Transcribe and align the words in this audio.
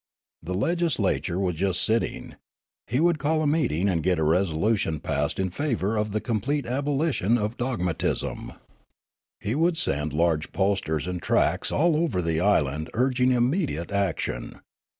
The 0.41 0.55
legislature 0.55 1.37
was 1.39 1.57
just 1.57 1.83
sitting. 1.83 2.33
He 2.87 2.99
would 2.99 3.19
call 3.19 3.43
a 3.43 3.45
meeting 3.45 3.87
and 3.87 4.01
get 4.01 4.17
a 4.17 4.23
resolution 4.23 4.99
passed 4.99 5.37
in 5.37 5.51
favour 5.51 5.95
of 5.95 6.09
the 6.09 6.19
complete 6.19 6.65
abolition 6.65 7.37
of 7.37 7.55
dogmatism. 7.55 8.53
He 9.39 9.53
194 9.53 9.53
Riallaro 9.53 9.55
would 9.61 9.77
send 9.77 10.13
large 10.13 10.51
posters 10.51 11.05
and 11.05 11.21
tracts 11.21 11.71
all 11.71 11.95
over 11.95 12.19
the 12.19 12.39
island 12.41 12.89
urging 12.95 13.31
immediate 13.31 13.91
action. 13.91 14.59